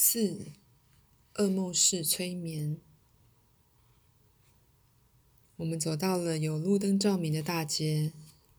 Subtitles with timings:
[0.00, 0.52] 四，
[1.34, 2.78] 噩梦式催眠。
[5.56, 8.12] 我们走到了有路灯照明的大街，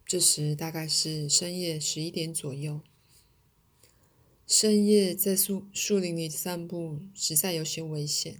[0.05, 2.81] 这时大概是深夜十一点左右。
[4.45, 8.39] 深夜在树树林里散步，实在有些危险。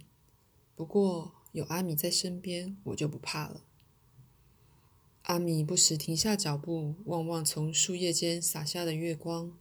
[0.76, 3.64] 不过有阿米在身边，我就不怕了。
[5.22, 9.56] 阿米不时停下脚步，望望从树叶间洒下的月光。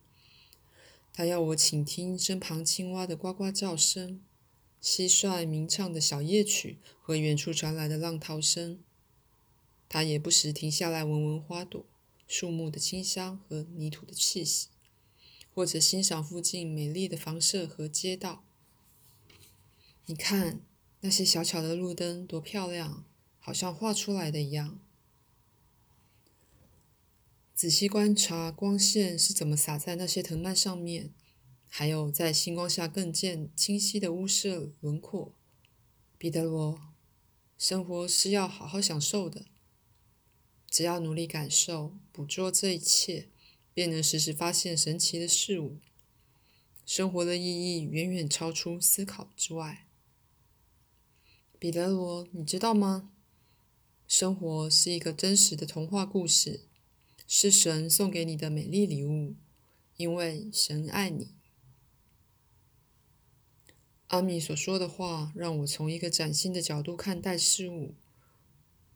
[1.14, 4.21] 他要我倾听身旁青蛙的呱呱叫声、
[4.82, 8.79] 蟋蟀鸣唱的小夜曲和远处传来的浪涛声。
[9.89, 11.86] 他也不时停下来闻闻花朵、
[12.28, 14.68] 树木的清香和泥土的气息，
[15.54, 18.43] 或者欣赏附近美丽的房舍和街道。
[20.06, 20.62] 你看
[21.01, 23.04] 那些小巧的路灯多漂亮，
[23.39, 24.79] 好像画出来的一样。
[27.60, 31.14] 仔细观察光线是怎么洒在那些藤蔓上面，
[31.68, 35.36] 还有在星光下更见清晰的屋舍轮廓。
[36.18, 36.80] 彼得罗，
[37.58, 39.48] 生活是要好好享受的。
[40.70, 43.28] 只要努力感受、捕捉这一切，
[43.73, 45.80] 便能时时发现神奇的事物。
[46.86, 49.86] 生活的意义远远超出思考之外。
[51.60, 53.12] 彼得罗，你知道吗？
[54.08, 56.69] 生活是一个真实的童话故事。
[57.32, 59.36] 是神送给你的美丽礼物，
[59.98, 61.36] 因为神爱你。
[64.08, 67.94] 阿米所说的话让我从一个崭新的角度看待事物。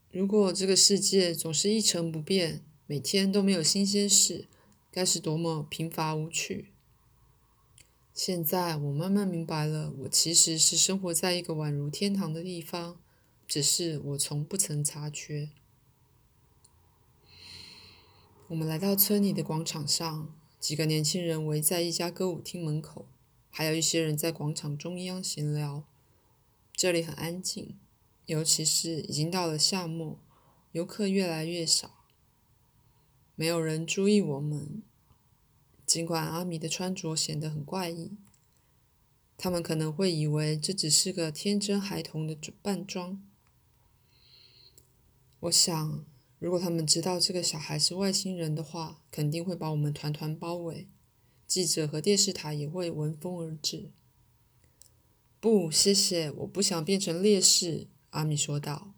[0.10, 4.48] 如果这个世界总是一成不变，每天都没有新鲜事，
[4.90, 6.72] 该是多么贫乏无趣！
[8.16, 13.00] 现在我慢慢明白了，我其实是生活在一个宛如天堂的地方，
[13.48, 15.52] 只是我从不曾察觉。
[18.54, 23.08] 我们来到村里的广场上，几个年轻人围在一家歌舞厅门口，
[23.50, 25.84] 还有一些人在广场中央闲聊。
[26.72, 27.76] 这里很安静，
[28.28, 30.20] 尤其是已经到了夏末，
[30.72, 32.06] 游客越来越少，
[33.34, 34.84] 没有人注意我们。
[35.88, 38.12] 尽管阿米的穿着显得很怪异，
[39.36, 43.20] 他们可能会以为这只是个天真孩童的扮装。
[45.40, 46.06] 我想。
[46.44, 50.90] 如果他们知道这个小孩是外星人的话，肯定会把我们团团包围。
[51.48, 53.92] 记者和电视台也会闻风而至。
[55.40, 58.92] 不，谢谢，我不想变成烈士。”阿米说道。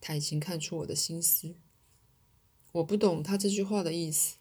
[0.00, 1.54] 他已经看出我的心思。
[2.72, 4.34] 我不懂他这句话的意思。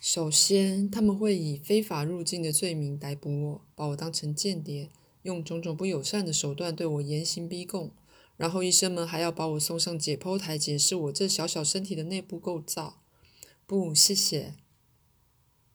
[0.00, 4.90] 首先，他们会以非法入境的罪名逮捕我，把我当成间谍，
[5.22, 7.92] 用种种不友善的手段对我严刑逼供。
[8.40, 13.02] 然后医生们还要把我送上解剖台，解释我这小小身体的内部构造。
[13.66, 14.54] 不，谢谢。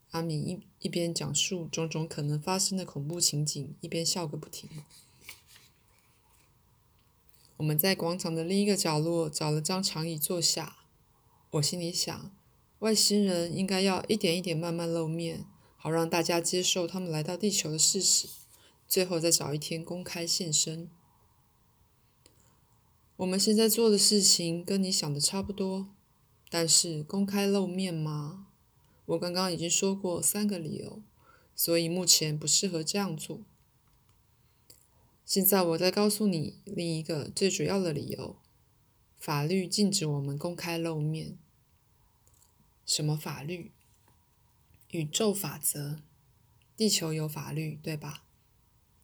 [0.10, 4.68] 阿米一一边讲述种种可能发生的恐怖情景，一边笑个不停。
[7.58, 10.78] 我们在广场的另一个角落找了张长椅坐下。
[11.52, 12.36] 我心里想，
[12.80, 15.46] 外星人应该要一点一点慢慢露面，
[15.78, 18.28] 好让大家接受他们来到地球的事实，
[18.88, 20.90] 最后再找一天公开现身。
[23.18, 25.88] 我们现在做的事情跟你想的差不多，
[26.50, 28.48] 但是公开露面吗？
[29.06, 31.02] 我刚刚已经说过三个理由，
[31.56, 33.40] 所以目前不适合这样做。
[35.26, 38.36] 现在我再告诉你另一个最主要的理由：
[39.18, 41.38] 法律禁止我们公开露面。
[42.86, 43.72] 什么法律？
[44.90, 46.02] 宇宙法则。
[46.76, 48.25] 地球有法律，对吧？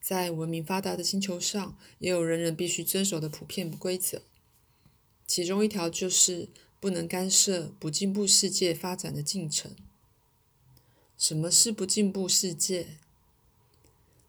[0.02, 4.22] 在文明发达的星球上，也有人人必须遵守的普遍规则。
[5.26, 6.48] 其中一条就是
[6.80, 9.76] 不能干涉不进步世界发展的进程。
[11.16, 12.98] 什么是不进步世界？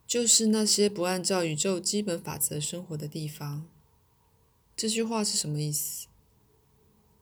[0.06, 3.68] 就是那些不按照宇宙基本法则生活的地方。
[4.78, 6.06] 这句话是什么意思？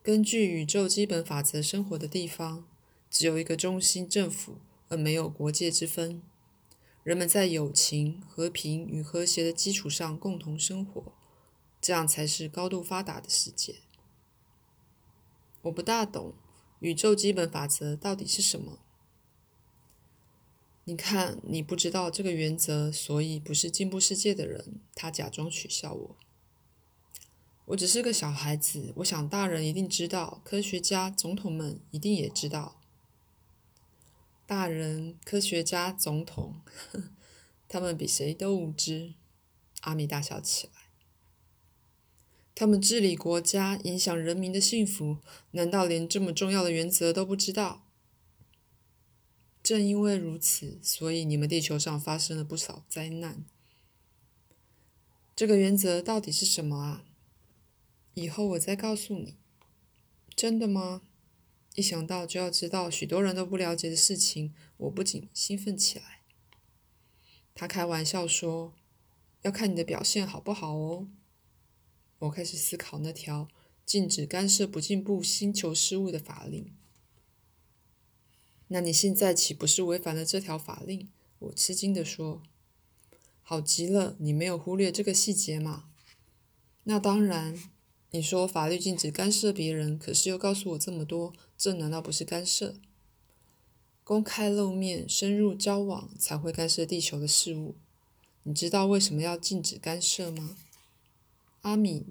[0.03, 2.67] 根据宇宙基本法则生活的地方，
[3.09, 4.57] 只有一个中心政府，
[4.90, 6.22] 而没有国界之分。
[7.03, 11.03] 人们在友情、和平与和谐的基础上共同生活，
[11.81, 13.78] 这样才是高度发达的世界。
[15.64, 16.34] 我不大懂
[16.79, 18.79] 宇宙基本法则到底是什么。
[20.84, 24.81] 你看，你不知道这个原则，所以不是进步世界的人。
[24.93, 26.16] 他假装取笑我。
[27.66, 32.80] 我只是个小孩子，我想大人一定知道，科学家、总统们一定也知道。
[34.52, 36.59] 大人、科学家、总统，
[37.70, 39.14] 他们比谁都无知。
[39.80, 40.74] 阿米大笑起来。
[42.53, 45.20] 他们治理国家，影响人民的幸福，
[45.52, 47.88] 难道连这么重要的原则都不知道？
[49.64, 53.46] 正因为如此，所以你们地球上发生了不少灾难。
[55.34, 57.06] 这个原则到底是什么啊？
[58.16, 59.38] 以后我再告诉你。
[60.36, 61.03] 真的吗？
[61.76, 66.22] 一想到就要知道许多人都不了解的事情，我不仅兴奋起来。
[67.56, 68.73] 他开玩笑说
[69.44, 71.08] ：“要看你的表现好不好哦。”
[72.20, 73.47] 我开始思考那条
[73.85, 76.76] 禁止干涉不进步星球事务的法令。
[78.67, 81.09] 那你现在岂不是违反了这条法令？
[81.40, 82.44] 我吃惊地说
[83.41, 85.90] ：“好极了，你没有忽略这个细节嘛？”
[86.84, 87.58] 那当然。
[88.13, 92.75] 你说法律禁止干涉别人，可是又告诉我这么多，这难道不是干涉？
[94.03, 97.75] 公开露面、深入交往才会干涉地球的事物。
[98.43, 100.58] 你知道为什么要禁止干涉吗？
[101.61, 102.08] 阿米，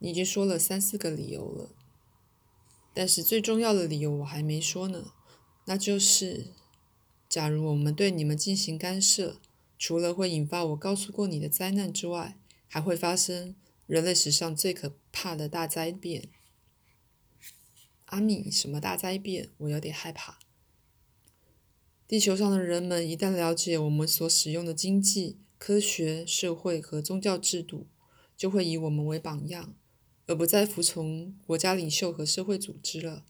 [0.00, 1.70] 你已经说了三四个理由了，
[2.92, 5.12] 但是最重要的理由我还没说呢，
[5.66, 6.46] 那就是，
[7.28, 9.36] 假如我们对你们进行干涉，
[9.78, 12.36] 除了会引发我告诉过你的灾难之外，
[12.66, 13.54] 还会发生。
[13.86, 16.28] 人类史上最可怕的大灾变，
[18.06, 19.50] 阿米，什么大灾变？
[19.58, 20.38] 我有点害怕。
[22.06, 27.86] 地球上的人们一旦了解我们所使用的经济、科学、社会和宗教制度，
[28.36, 29.74] 就会以我们为榜样，
[30.26, 33.24] 而不再服从国家领袖和社会组织了。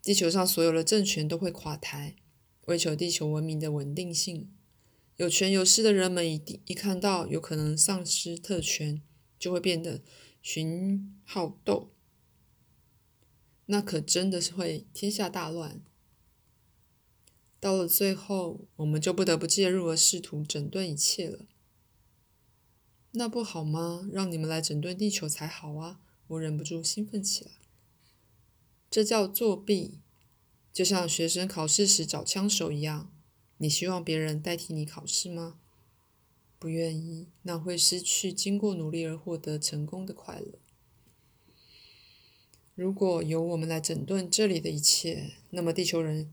[0.00, 2.16] 地球上所有的政权都会垮台，
[2.66, 4.50] 为求地球文明的稳定性。
[5.16, 9.02] 有权有势的人们一定一看到有可能丧失特权。
[9.44, 10.00] 就会变得
[10.40, 11.90] 寻好斗，
[13.66, 15.84] 那可真的是会天下大乱。
[17.60, 21.44] 到了最后，我们就不得不介入而试图整顿一切了。
[23.10, 24.08] 那不好吗？
[24.10, 26.00] 让你们来整顿地球才好啊！
[26.28, 27.50] 我忍不住兴奋起来。
[28.90, 30.00] 这叫作弊，
[30.72, 33.12] 就像学生考试时找枪手一样。
[33.58, 35.60] 你希望别人代替你考试吗？
[36.64, 40.58] 不愿意，那会失去经过努力而获得成功的快乐。
[42.74, 46.30] 如果由我们来整顿这里的一切，那么地球人、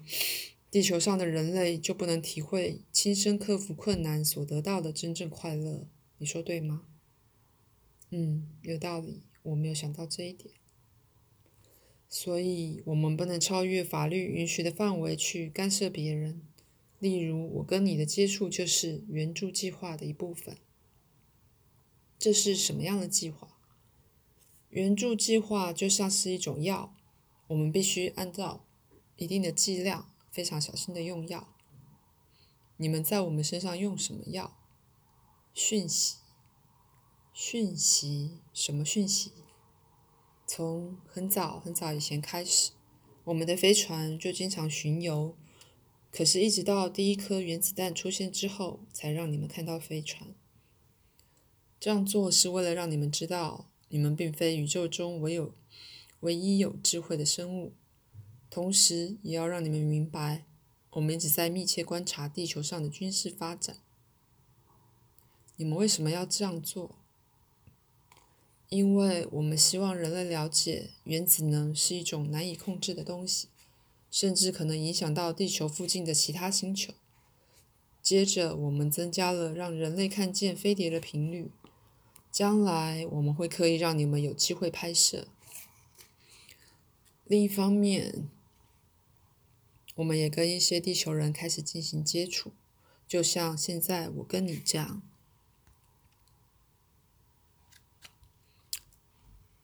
[0.71, 5.85] 地球上的人类就不能体会亲身克服困难所得到的真正快乐。
[6.17, 6.83] 你说对吗？
[8.11, 9.23] 嗯，有道理。
[9.43, 10.55] 我没有想到这一点，
[12.07, 16.43] 所以我们不能超越法律允许的范围去干涉别人。
[17.01, 20.55] 例如，我跟你的接触就是援助计划的一部分。
[22.19, 23.57] 这是什么样的计划？
[24.69, 26.93] 援助计划就像是一种药，
[27.47, 28.67] 我们必须按照
[29.15, 31.55] 一定的剂量，非常小心的用药。
[32.77, 34.55] 你们在我们身上用什么药？
[35.55, 36.17] 讯息？
[37.33, 38.41] 讯息？
[38.53, 39.31] 什么讯息？
[40.45, 42.73] 从很早很早以前开始，
[43.23, 45.35] 我们的飞船就经常巡游。
[46.11, 50.35] 可是，一直到第一颗原子弹出现之后，才让你们看到飞船。
[51.79, 55.55] 这样做是为了让你们知道，你们并非宇宙中唯有、
[56.19, 57.73] 唯一有智慧的生物，
[58.49, 60.45] 同时也要让你们明白，
[60.91, 63.77] 我们一直在密切观察地球上的军事发展。
[65.55, 66.97] 你们为什么要这样做？
[68.67, 73.47] 因为我们希望人类了解，原子能是一种难以控制的东西。
[74.11, 76.93] 甚至可能影响到地球附近的其他星球。
[78.03, 81.49] 接着，我们增加了让人类看见飞碟的频率。
[82.31, 85.27] 将来，我们会刻意让你们有机会拍摄。
[87.25, 88.29] 另一方面，
[89.95, 92.51] 我们也跟一些地球人开始进行接触，
[93.07, 95.01] 就像现在我跟你这样。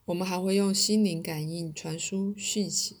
[0.04, 2.96] 我们还会用心灵感应传输讯息。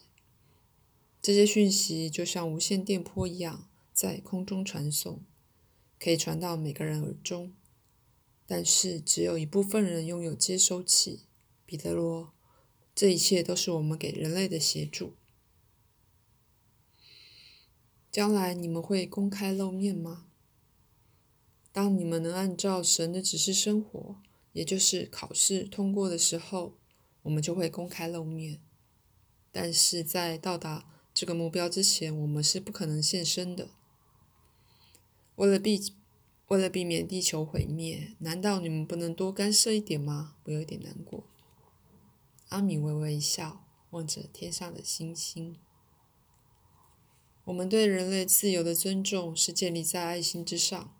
[1.20, 5.24] 这些讯息就像无线电波一样在空中传送，
[5.98, 7.54] 可以传到每个人耳中，
[8.46, 11.24] 但是只有一部分人拥有接收器。
[11.66, 12.32] 彼得罗，
[12.94, 15.16] 这一切都是我们给人类的协助。
[18.10, 20.28] 将来你们会公开露面吗？
[21.70, 24.22] 当你们能按照神的指示生活，
[24.52, 26.78] 也就是考试通过的时候，
[27.22, 28.62] 我们就会公开露面。
[29.52, 33.70] 但是在到达这个目标之前，我们是不可能现身的。
[35.34, 35.92] 为了避，
[36.46, 40.36] 为了避免地球毁灭，难道你们不能多干涉一点吗？
[40.44, 41.24] 我有点难过。
[42.50, 45.56] 阿米微微一笑，望着天上的星星。
[47.46, 50.94] 我们对人类自由的尊重是建立在爱心之上，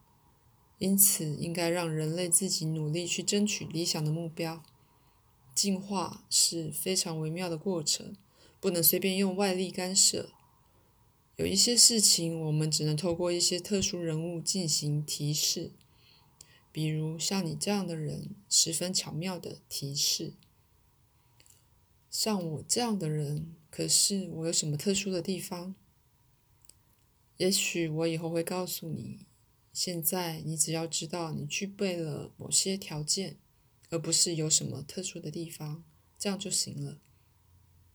[0.78, 4.64] 因此应该让人类自己努力去争取理想的目标。
[5.54, 8.16] 进化是非常微妙的过程。
[8.60, 10.32] 不能随便用外力干涉，
[11.36, 15.72] 有一些事情，我们只能透过一些特殊人物进行提示，
[16.72, 20.34] 比如像你这样的人，十分巧妙的提示。
[22.10, 25.74] 像我这样的人，可是我有什么特殊的地方？
[27.36, 29.20] 也许我以后会告诉你。
[29.72, 33.36] 现在你只要知道你具备了某些条件，
[33.90, 35.84] 而不是有什么特殊的地方，
[36.18, 36.98] 这样就行了。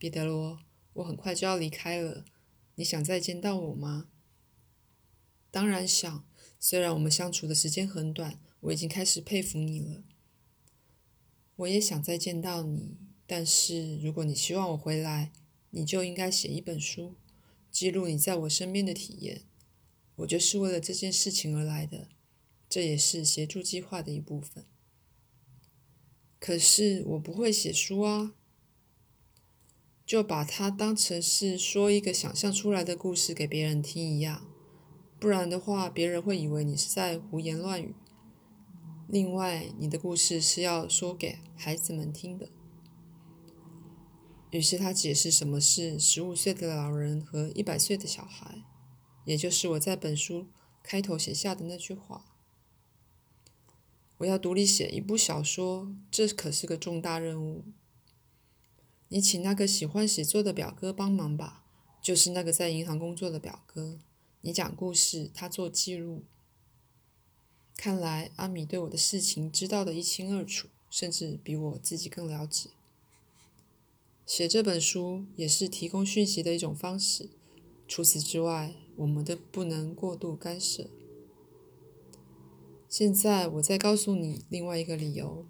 [0.03, 0.59] 彼得罗，
[0.95, 2.25] 我很快就要离开了。
[2.75, 4.09] 你想再见到我吗？
[5.49, 6.25] 当然想。
[6.59, 10.03] 虽然我们相处的时间很短，我已经开始佩服你了。
[11.55, 12.97] 我也想再见到你。
[13.25, 15.31] 但是，如果你希望我回来，
[15.69, 17.15] 你就应该写一本书，
[17.71, 19.43] 记录你在我身边的体验。
[20.17, 22.09] 我就是为了这件事情而来的，
[22.67, 24.65] 这也是协助计划的一部分。
[26.41, 28.35] 可是我不会写书啊，
[30.05, 34.45] 就把它当成是说一个想象出来的故事给别人听一样，
[35.19, 37.95] 不然的话，别人会以为你是在胡言乱语。
[39.07, 42.49] 另外，你的故事是要说给孩子们听的。
[44.51, 48.63] 于是他解释什么是十五岁的老人和一百岁的小孩，
[49.25, 50.47] 也就是我在本书
[50.83, 52.25] 开头写下的那句话
[54.19, 57.63] ：“我要独立写一部小说，这可是个重大任务。
[59.13, 61.63] 你请那个喜欢写作的表哥帮忙吧，
[62.01, 63.99] 就是那个在银行工作的表哥。
[64.41, 66.23] 你讲故事，他做记录。
[67.77, 72.71] 看来阿米对我的事情知道的一清二楚，甚至比我自己更了解。”
[74.25, 77.29] 写这本书也是提供讯息的一种方式。
[77.87, 80.89] 除此之外，我们都不能过度干涉。
[82.89, 85.45] 现在，我再告诉你另外一个理由：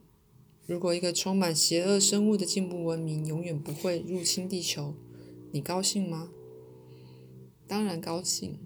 [0.65, 4.95] 如果一个充满邪恶生物的进步文明永远不会入侵地球，
[5.51, 6.31] 你高兴吗？
[7.67, 8.57] 当然高兴。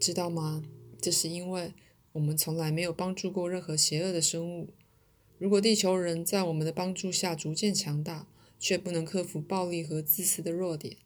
[0.00, 0.64] 知道吗？
[1.00, 1.72] 这是因为
[2.12, 4.70] 我们从来没有帮助过任何邪恶的生物。
[5.38, 8.26] 如果地球人在我们的帮助下逐渐强大，
[8.58, 10.96] 却不能克服暴力和自私的弱点，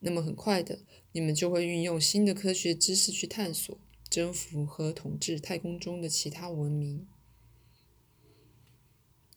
[0.00, 0.78] 那么很快的，
[1.12, 3.76] 你们就会运用新的科学知识去探索、
[4.08, 7.06] 征服和统治太空中的其他文明。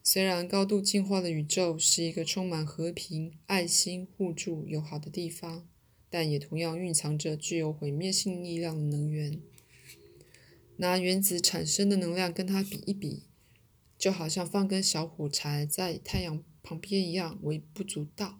[0.09, 5.67] 虽然高度进化的宇宙是一个充满和平、爱心、互助、友好的地方，
[6.09, 9.41] 但也同样蕴藏着具有毁灭性力量的能源。
[10.77, 13.23] 拿原子产生的能量跟它比一比，
[13.97, 16.41] 就好像放根小火柴在太阳。
[16.63, 18.39] 旁边一样微不足道。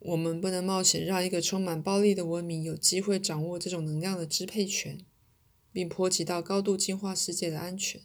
[0.00, 4.98] 我们不能冒险让一个充满暴力的文明有机会掌握这种能量的支配权，
[5.70, 8.00] 并波及到高度进化世界的安全，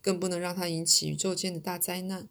[0.00, 2.28] 更不能让它引起宇宙间的大灾难。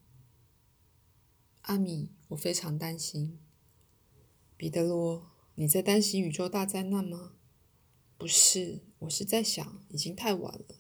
[1.62, 3.40] 阿米，我非常担心。
[4.56, 7.34] 彼得罗，你在担心宇宙大灾难吗？
[8.18, 10.76] 不是，我是在想，已经太晚了。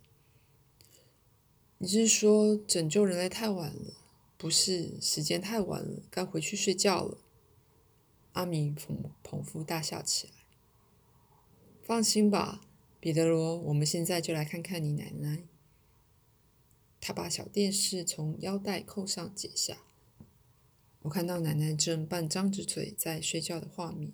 [1.78, 3.94] 你是说拯救人类太晚了？
[4.38, 7.20] 不是，时间太晚了，该回去睡觉了。
[8.34, 10.34] 阿米捧捧腹大笑起来。
[11.84, 12.62] 放心吧，
[13.00, 15.44] 彼得罗，我们现在就来看看你奶奶。
[17.00, 19.80] 他把小电视从腰带扣上解下。
[21.02, 24.14] 我看到奶奶正半张着嘴在睡觉的画面。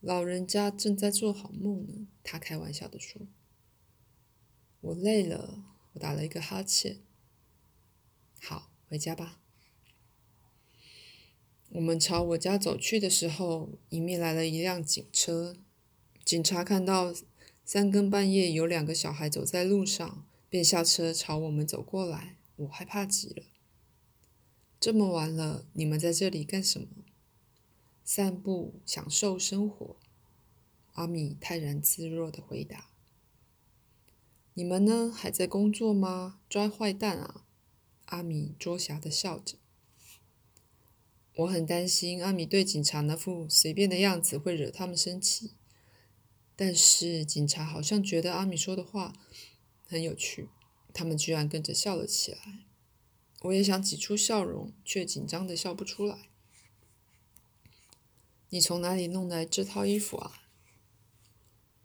[0.00, 3.22] 老人家正在做好梦呢，他开玩笑的说。
[4.80, 7.00] 我累了，我打了一个哈欠。
[8.40, 8.70] 好。
[8.90, 9.38] 回家吧。
[11.68, 15.54] 我们朝我家走去的时候，迎面来了一辆警车。
[16.24, 17.12] 警察看到
[17.66, 22.36] 三更半夜有两个小孩走在路上，便下车朝我们走过来。
[22.56, 23.44] 我害怕极了。
[24.80, 26.88] 这么晚了，你们在这里干什么？
[28.04, 29.96] 散步，享受生活。
[30.94, 32.90] 阿米泰然自若的回答。
[34.54, 35.12] 你们呢？
[35.14, 36.40] 还在工作吗？
[36.48, 37.44] 抓坏蛋啊！
[38.06, 39.58] 阿米捉狭的笑着，
[41.36, 45.52] 我很担心阿米对警察那副随便的样子会惹他们生气，
[46.56, 49.12] 但是警察好像觉得阿米说的话
[49.88, 50.48] 很有趣，
[50.94, 52.66] 他们居然跟着笑了起来。
[53.40, 56.28] 我也想挤出笑容，却紧张的笑不出来。
[58.50, 60.44] 你从哪里弄来这套衣服啊？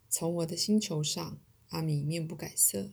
[0.09, 1.39] 从我的星球上。
[1.69, 2.91] 阿米面不改色。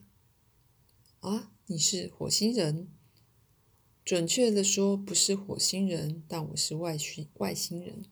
[1.20, 2.88] 啊，你是火星人？
[4.02, 8.06] 准确的说，不是火星人，但我是外星外星人。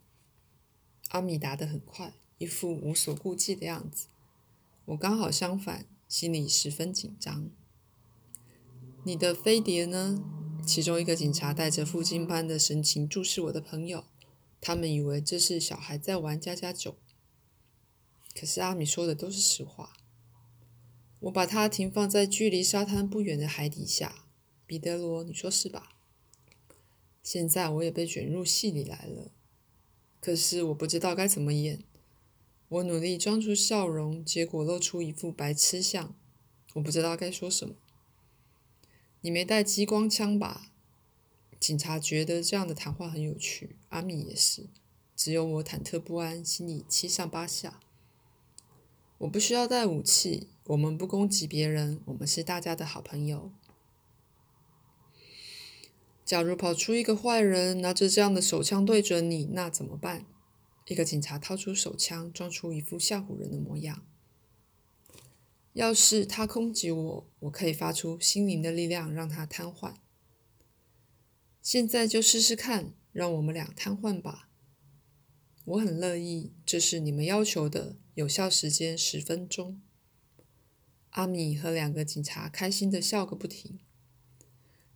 [1.08, 4.08] 阿米答得很快，一副无所顾忌的样子。
[4.84, 7.50] 我刚好相反，心里十分紧张。
[9.04, 10.24] 你的飞碟呢？
[10.66, 14.04] 其中一个警察带着附近般的神情注视我的朋友。
[14.60, 16.96] 他们以为这是小孩在玩家家酒。
[18.34, 19.98] 可是阿米说的都是实话。
[21.20, 24.24] 我把它停放在距离沙滩不远的海底下。
[24.66, 26.00] 彼得罗，你说是吧？
[27.22, 29.30] 现在我也被卷入戏里来了。
[30.20, 31.84] 可是我不知道该怎么演。
[32.68, 36.14] 我努力装出笑容，结果露出一副白痴相。
[36.74, 37.74] 我不知道该说什么。
[39.22, 40.70] 你没带激光枪吧？
[41.58, 44.66] 警察觉得这样的谈话很有趣，阿米也是。
[45.16, 47.80] 只有我忐忑不安，心里七上八下。
[49.18, 53.50] 我不需要带武器，我们不攻击别人，我们是大家的好朋友。
[56.24, 60.26] 假如跑出一个坏人，拿着这样的手枪对准你，那怎么办？
[60.88, 64.06] 一个警察掏出手枪，装出一副吓唬人的模样。
[65.74, 69.94] 要是他攻击我，我可以发出心灵的力量，让他瘫痪。
[71.62, 74.48] 现在就试试看，让我们俩瘫痪吧。
[75.66, 77.96] 我很乐意，这是你们要求的。
[78.14, 79.80] 有效时间十分钟。
[81.10, 83.78] 阿米和两个警察开心的笑个不停。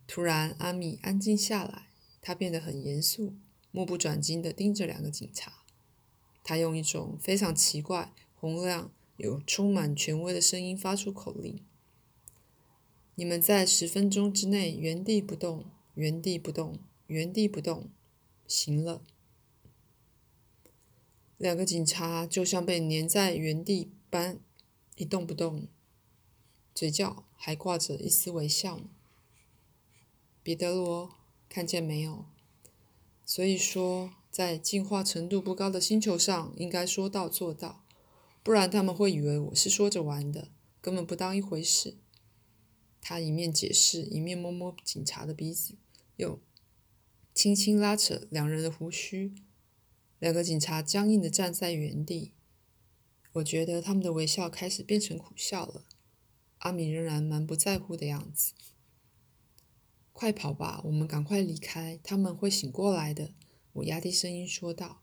[0.07, 3.35] 突然，阿米安静下来，他变得很严肃，
[3.71, 5.62] 目不转睛的盯着两个警察。
[6.43, 11.63] 他用一种非常奇怪、洪亮、有充满权威的声音发出口令
[13.15, 17.91] ：“你们在十分钟之内原地不动。”原地不动，原地不动，
[18.47, 19.03] 行了。
[21.37, 24.39] 两个警察就像被粘在原地般
[24.95, 25.67] 一动不动，
[26.73, 28.81] 嘴角还挂着一丝微笑。
[30.41, 31.11] 彼得罗，
[31.47, 32.25] 看见没有？
[33.23, 37.85] 所以说，在进化程度不高的星球上，应该说到做到，
[38.41, 40.49] 不然他们会以为我是说着玩的，
[40.81, 41.97] 根本不当一回事。
[42.99, 45.75] 他一面解释，一面摸摸警察的鼻子。
[46.15, 46.41] 又
[47.35, 49.35] 轻轻拉扯两人的胡须，
[50.17, 52.33] 两个警察僵硬的站在原地。
[53.33, 55.85] 我觉得他们的微笑开始变成苦笑了。
[56.57, 58.53] 阿米仍然蛮不在乎的样子。
[60.11, 63.35] 快跑吧，我们赶快离开，他们会醒过来的。
[63.73, 65.01] 我压低声音说道。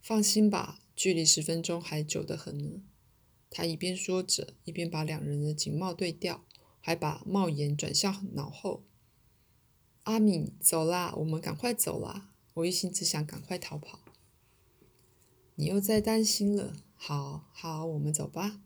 [0.00, 2.82] 放心吧，距离十分钟还久得很呢。
[3.50, 6.44] 他一边说着，一边把两人的警帽对调，
[6.80, 8.84] 还把帽檐转向脑后。
[10.04, 12.32] 阿米，走啦，我们赶快走啦！
[12.54, 14.00] 我一心只想赶快逃跑。
[15.56, 16.74] 你又在担心了。
[16.94, 18.60] 好，好，我们走吧。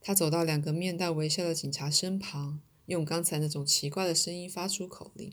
[0.00, 5.32] 他走到两个面带微笑的警察身旁，用刚才那种奇怪的声音发出口令：“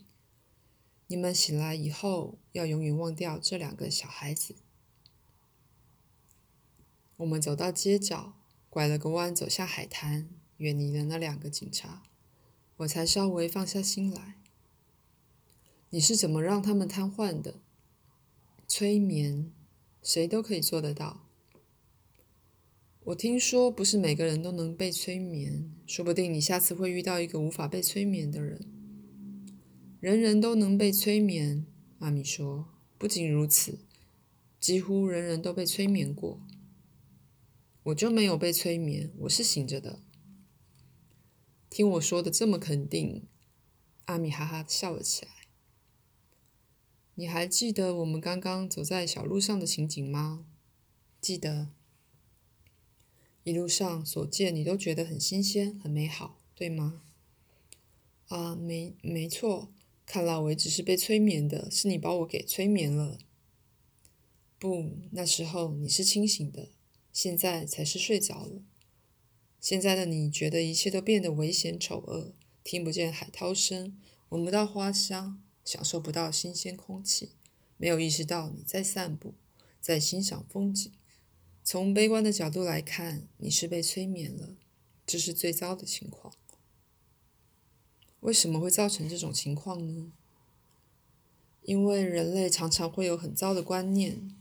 [1.14, 4.56] 你们醒来以后，要永远忘掉这两个小孩子。”
[7.18, 8.34] 我们走到街角，
[8.68, 12.02] 拐了个弯，走向海滩，远离了那两个警察，
[12.78, 14.40] 我才稍微放下心来。
[15.90, 17.60] 你是怎么让他们瘫痪的？
[18.66, 19.52] 催眠，
[20.02, 21.28] 谁都可以做得到。
[23.04, 28.73] 我听说不是每个人都能被催眠，说不定你下次会遇到一个无法被催眠的人。
[30.04, 31.64] 人人都能被催眠，
[32.00, 32.68] 阿米说。
[32.98, 33.78] 不仅如此，
[34.60, 36.42] 几乎人人都被催眠过。
[37.84, 40.02] 我就没有被催眠，我是醒着的。
[41.70, 43.26] 听我说的这么肯定，
[44.04, 45.30] 阿米哈哈笑了起来。
[47.14, 50.44] 你还记得我们刚刚走在小路上的情景吗？
[51.18, 51.70] 记得。
[53.42, 57.00] 一路上所见，你都觉得很新鲜、很美好，对吗？
[58.26, 59.70] 啊，没，没错。
[60.06, 63.18] 看来我只是被催眠的，是你把我给催眠了。
[64.58, 66.70] 不，那时候你是清醒的，
[67.12, 68.62] 现在才是睡着了。
[69.60, 75.40] 现在的你觉得一切都变得危险、丑恶，听不见海涛声，闻不到花香。
[75.64, 77.30] 享受不到新鲜空气，
[77.78, 79.32] 没有意识到你在散步，
[79.80, 80.92] 在欣赏风景。
[81.64, 84.58] 从悲观的角度来看，你是被催眠了，
[85.06, 86.34] 这是最糟的情况。
[88.24, 90.10] 为什么会造成这种情况呢？
[91.62, 94.34] 因为人类常常会有很糟的观念，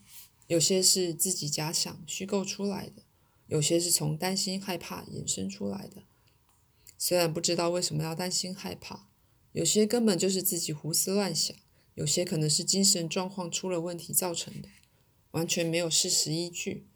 [0.47, 3.03] 有些是自己假想、虚构出来的，
[3.47, 6.03] 有些是从担心、害怕衍生出来的。
[6.97, 9.09] 虽然不知道为什么要担心、害怕。
[9.51, 11.55] 有些根本就是自己胡思乱想，
[11.95, 14.69] 有些可能是精神状况出了问题造成的，
[15.31, 16.87] 完全没有事实依据。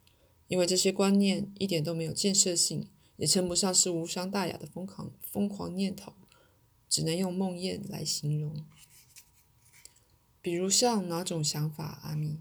[0.48, 6.14] 因为这些观念一点都没有建设性，也称不上是无伤大雅的疯狂疯狂念头，
[6.90, 8.66] 只能用梦魇来形容。
[10.42, 12.40] 比如像哪种想法，阿米？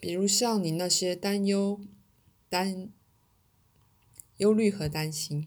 [0.00, 1.80] 比如像你那些担忧、
[2.48, 2.88] 担
[4.38, 5.46] 忧虑和担心。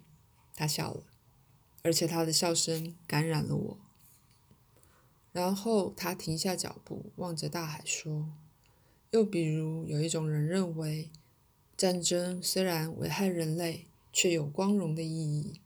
[0.55, 1.03] 他笑了。
[1.81, 3.79] 而且他的笑声感染了我。
[5.33, 8.31] 然后他停下脚步，望着大海说
[9.11, 11.09] ：“又比如，有一种人认为，
[11.75, 15.59] 战争虽然危害人类，却有光荣的意义，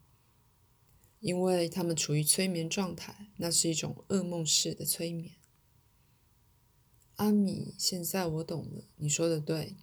[1.27, 5.35] 因为他们处于催眠状态，那是一种噩梦式的催眠。”
[7.17, 9.75] 阿米，现在我懂了，你说的对。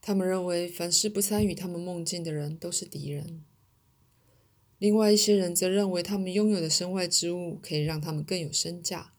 [0.00, 3.44] 他们认为，凡是不参与他们梦境的人都是敌人。
[4.78, 9.14] 另外一些人则认为，他们拥有的身外之物可以让他们更有身价。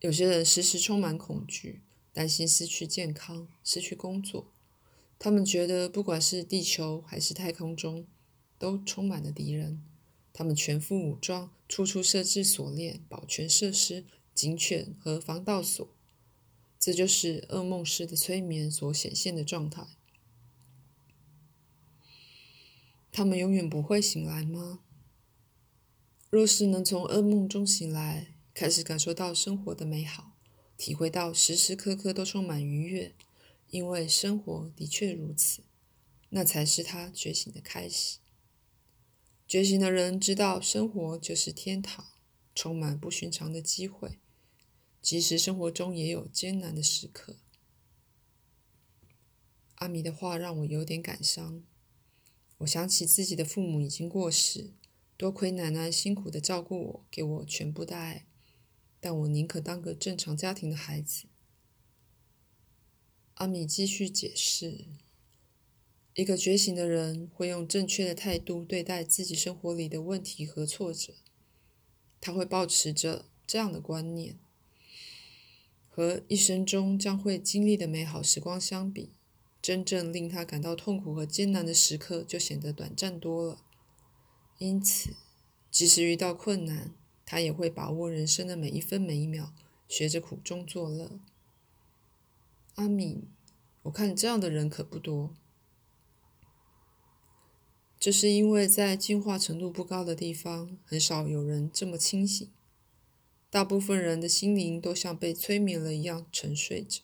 [0.00, 1.80] 有些人时时充满恐惧，
[2.12, 4.52] 担心失去健康、失去工作。
[5.18, 8.06] 他们觉得，不管是地球还是太空中，
[8.58, 9.82] 都充满了敌人。
[10.32, 15.86] 他们全副武装，处处设置锁链、保全设施、警犬和防盗锁。
[16.78, 19.86] 这就是噩梦式的催眠所显现的状态。
[23.12, 24.80] 他们永远不会醒来吗？
[26.30, 30.38] 若是能从噩梦中醒来，开始感受到生活的美好，
[30.78, 33.14] 体会到时时刻刻都充满愉悦，
[33.68, 35.62] 因为生活的确如此，
[36.30, 38.21] 那才是他觉醒的开始。
[39.52, 42.06] 觉醒的人知道，生活就是天堂，
[42.54, 44.18] 充满不寻常的机会，
[45.02, 47.36] 即使生活中也有艰难的时刻。
[49.74, 51.62] 阿米的话让我有点感伤。
[52.60, 54.72] 我想起自己的父母已经过世，
[55.18, 58.24] 多亏奶奶辛苦的照顾我，给我全部的爱，
[59.00, 61.26] 但我宁可当个正常家庭的孩子。
[63.34, 64.86] 阿米继续解释：
[66.14, 71.14] 一个觉醒的人会用正确的态度对待自己生活里的问题和挫折，
[72.20, 74.38] 他会保持着这样的观念：
[75.88, 79.12] 和一生中将会经历的美好时光相比。
[79.62, 83.62] 真正令他感到痛苦和艰难的时刻就显得短暂多了。
[84.58, 85.14] 因此，
[85.70, 86.92] 即使遇到困难，
[87.24, 89.54] 他也会把握人生的每一分每一秒，
[89.88, 91.20] 学着苦中作乐。
[92.74, 93.22] 阿敏，
[93.82, 95.32] 我看这样的人可不多。
[98.02, 102.50] 这是因为在进化程度不高的地方，很少有人这么清醒。
[103.48, 107.02] 大部分人的心灵都像被催眠了一样沉睡着。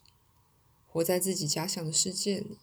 [0.89, 2.59] 活在自己假想的世界里，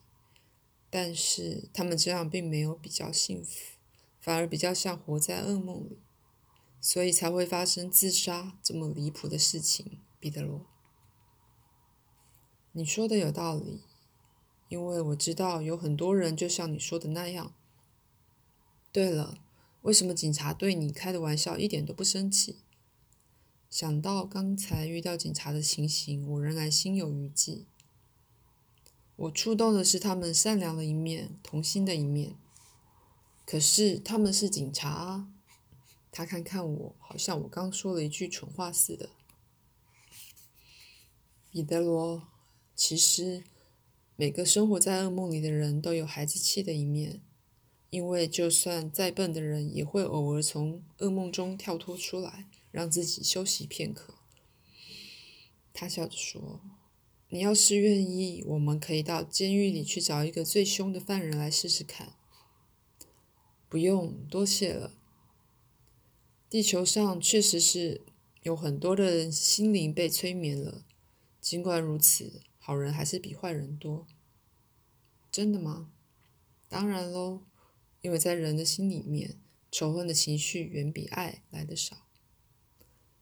[0.90, 3.78] 但是他们这样并没有比较幸福，
[4.20, 5.98] 反而比较像活在噩梦里，
[6.82, 10.00] 所以才会发生自杀这么离谱的事情。
[10.20, 10.66] 彼得罗，
[12.74, 13.80] 你说的有道理，
[14.68, 17.54] 因为我知道有很多人就像你说的那样。
[18.96, 19.40] 对了，
[19.82, 22.60] 为什么警察对你开的玩笑一点都不生气？
[23.70, 27.66] 想到刚才遇到警察的情形，我仍然心有余悸。
[29.18, 32.38] 我触动的是他们善良的一面、童心的一面。
[33.46, 35.28] 可是他们是警察啊！
[36.10, 39.10] 他看看我，好像我刚说了一句蠢话似的。
[41.52, 42.26] 彼得罗，
[42.74, 43.44] 其实
[44.16, 47.22] 每个生活在噩梦里的人都有孩子气的一面，
[47.96, 54.16] 因为就算再笨的人，也会偶尔从噩梦中跳脱出来，让自己休息片刻。
[55.74, 56.60] 他笑着说。
[57.30, 62.12] 你要是愿意，我们可以到监狱里去找一个最凶的犯人来试试看。
[63.70, 64.92] 不用，多谢了。
[66.50, 68.02] 地球上确实是
[68.44, 70.84] 有很多的人心灵被催眠了，
[71.40, 74.06] 尽管如此，好人还是比坏人多。
[75.32, 75.90] 真的吗？
[76.68, 77.42] 当然喽，
[78.06, 79.40] 因为在人的心里面，
[79.72, 82.06] 仇恨的情绪远比爱来的少。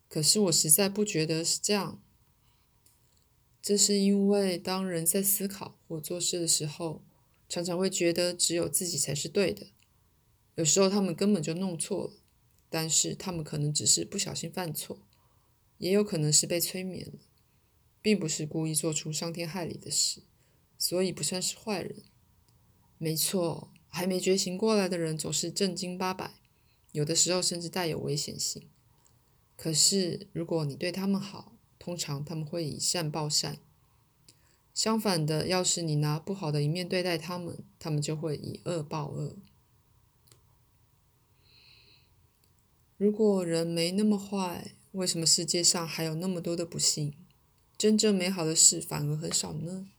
[0.09, 2.03] 可是我实在不觉得是这样。
[3.61, 7.05] 这是因为，当人在思考或做事的时候，
[7.47, 9.67] 常常会觉得只有自己才是对的。
[10.55, 12.13] 有时候他们根本就弄错了，
[12.69, 15.07] 但是他们可能只是不小心犯错，
[15.77, 17.19] 也有可能是被催眠了，
[18.01, 20.23] 并不是故意做出伤天害理的事，
[20.77, 22.03] 所以不算是坏人。
[22.97, 26.31] 没错，还没觉醒过来的人总是正经八百，
[26.93, 28.67] 有的时候甚至带有危险性。
[29.55, 33.59] 可是如果你对他们好，通常他们会以善报善。
[34.73, 39.35] 相反的，要是你拿不好的一面对待他们，他们就会以恶报恶。
[42.97, 47.13] 如果人没那么坏，为什么世界上还有那么多的不幸？
[47.77, 49.89] 真正美好的事反而很少呢？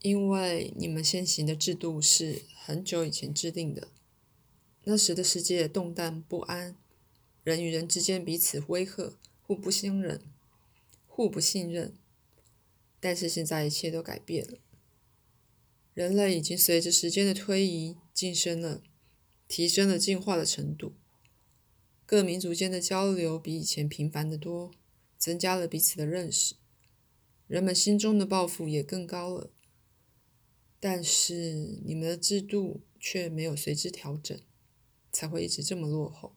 [0.00, 3.88] 因为你们现行的制度是很久以前制定的，
[4.84, 6.76] 那时的世界动荡不安，
[7.42, 9.18] 人与人之间彼此威吓。
[9.40, 10.20] 互不信任，
[11.06, 11.94] 互不信任。
[13.00, 14.58] 但是现在一切都改变了，
[15.94, 18.82] 人类已经随着时间的推移晋升了，
[19.48, 20.92] 提升了进化的程度。
[22.04, 24.70] 各民族间的交流比以前频繁得多，
[25.16, 26.56] 增加了彼此的认识，
[27.46, 29.50] 人们心中的抱负也更高了。
[30.80, 34.38] 但是你们的制度却没有随之调整，
[35.10, 36.34] 才会一直这么落后。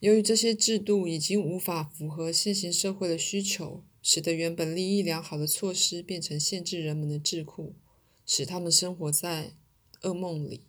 [0.00, 7.74] 由于这些制度已经无法符合现行社会的需求，使得原本利益良好的措施变成限制人们的智库，
[8.26, 9.54] 使他们生活在
[10.02, 10.60] 噩梦里，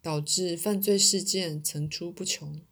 [0.00, 2.62] 导致犯罪事件层出不穷。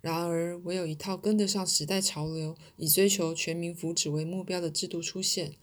[0.00, 5.56] 然而，唯有一套跟得上时代潮流、以追求全民福祉为目标的制度出现。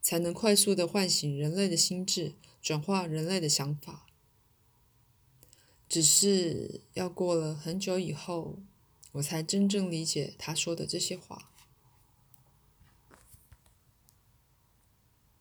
[0.00, 4.06] 才能快速的唤醒人类的心智，转化人类的想法。
[5.88, 8.58] 只是要过了很久以后，
[9.12, 11.50] 我才真正理解他说的这些话。